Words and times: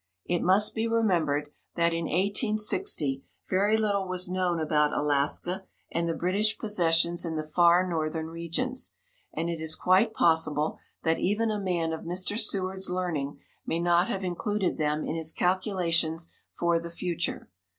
It 0.25 0.41
must 0.41 0.73
be 0.73 0.87
remembered 0.87 1.51
that, 1.75 1.93
in 1.93 2.05
1860, 2.05 3.23
very 3.47 3.77
little 3.77 4.07
was 4.07 4.31
known 4.31 4.59
about 4.59 4.93
Alaska 4.97 5.65
and 5.91 6.09
the 6.09 6.15
British 6.15 6.57
possessions 6.57 7.23
in 7.23 7.35
the 7.35 7.43
far 7.43 7.87
northern 7.87 8.25
regions, 8.25 8.95
and 9.31 9.47
it 9.47 9.59
is 9.61 9.75
quite 9.75 10.15
possible 10.15 10.79
that 11.03 11.19
even 11.19 11.51
a 11.51 11.59
man 11.59 11.93
of 11.93 12.01
Mr. 12.01 12.35
Seward's 12.35 12.89
learning 12.89 13.41
may 13.63 13.77
not 13.77 14.07
have 14.07 14.23
included 14.23 14.77
them 14.79 15.05
in 15.05 15.13
his 15.13 15.31
calculations 15.31 16.33
for 16.51 16.79
the 16.79 16.89
future. 16.89 17.51